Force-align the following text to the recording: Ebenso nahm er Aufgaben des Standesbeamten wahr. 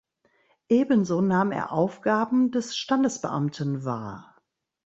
Ebenso 0.67 1.21
nahm 1.21 1.51
er 1.51 1.71
Aufgaben 1.71 2.49
des 2.49 2.75
Standesbeamten 2.75 3.85
wahr. 3.85 4.35